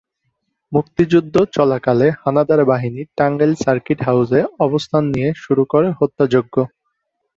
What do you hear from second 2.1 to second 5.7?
হানাদার বাহিনী টাঙ্গাইল সার্কিট হাউসে অবস্থান নিয়ে শুরু